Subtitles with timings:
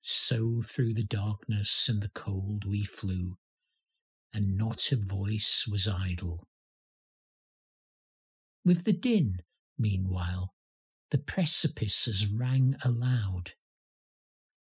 [0.00, 3.34] So through the darkness and the cold we flew,
[4.36, 6.46] and not a voice was idle.
[8.66, 9.38] With the din,
[9.78, 10.52] meanwhile,
[11.10, 13.52] the precipices rang aloud.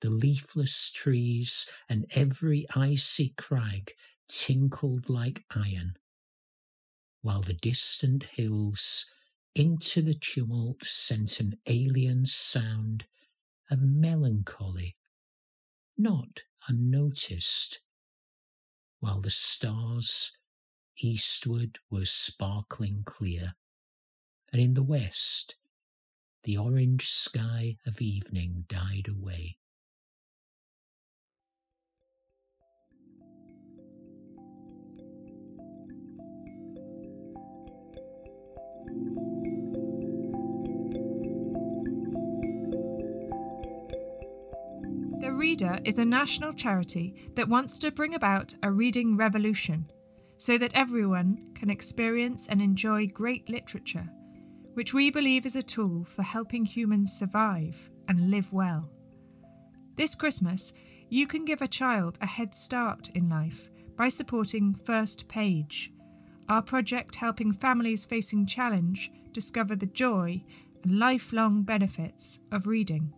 [0.02, 3.94] The leafless trees and every icy crag
[4.28, 5.94] tinkled like iron,
[7.22, 9.06] while the distant hills
[9.56, 13.06] into the tumult sent an alien sound
[13.72, 14.98] of melancholy,
[15.98, 17.80] not unnoticed
[19.04, 20.32] while the stars
[21.00, 23.54] eastward were sparkling clear,
[24.54, 25.58] and in the west
[26.44, 29.58] the orange sky of evening died away.
[45.24, 49.90] The Reader is a national charity that wants to bring about a reading revolution
[50.36, 54.10] so that everyone can experience and enjoy great literature,
[54.74, 58.90] which we believe is a tool for helping humans survive and live well.
[59.96, 60.74] This Christmas,
[61.08, 65.94] you can give a child a head start in life by supporting First Page,
[66.50, 70.44] our project helping families facing challenge discover the joy
[70.84, 73.14] and lifelong benefits of reading.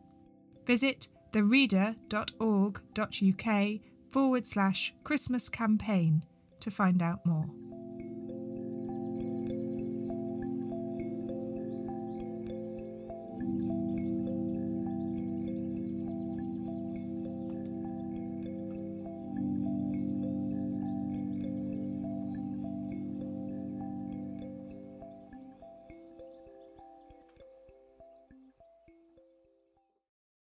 [0.68, 3.80] Visit thereader.org.uk
[4.10, 6.24] forward slash Christmas campaign
[6.62, 7.50] to find out more.